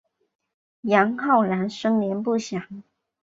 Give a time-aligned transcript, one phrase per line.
[0.81, 2.81] 杨浩然生年不详。